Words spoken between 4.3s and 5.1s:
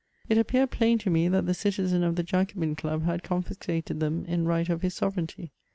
right of his